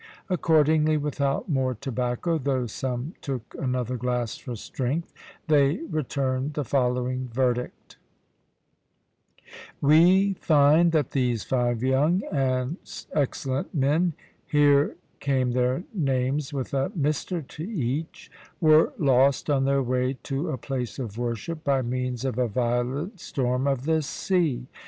Accordingly, 0.31 0.97
without 0.97 1.47
more 1.47 1.75
tobacco, 1.75 2.39
though 2.39 2.65
some 2.65 3.13
took 3.21 3.53
another 3.59 3.97
glass 3.97 4.35
for 4.35 4.55
strength, 4.55 5.13
they 5.47 5.77
returned 5.91 6.55
the 6.55 6.65
following 6.65 7.27
verdict: 7.31 7.97
"We 9.79 10.33
find 10.41 10.91
that 10.91 11.11
these 11.11 11.43
five 11.43 11.83
young 11.83 12.23
and 12.31 12.77
excellent 13.13 13.75
men" 13.75 14.13
here 14.47 14.95
came 15.19 15.51
their 15.51 15.83
names, 15.93 16.51
with 16.51 16.73
a 16.73 16.91
Mister 16.95 17.43
to 17.43 17.63
each 17.63 18.31
"were 18.59 18.93
lost 18.97 19.51
on 19.51 19.65
their 19.65 19.83
way 19.83 20.17
to 20.23 20.49
a 20.49 20.57
place 20.57 20.97
of 20.97 21.19
worship, 21.19 21.63
by 21.63 21.83
means 21.83 22.25
of 22.25 22.39
a 22.39 22.47
violent 22.47 23.19
storm 23.19 23.67
of 23.67 23.85
the 23.85 24.01
sea. 24.01 24.65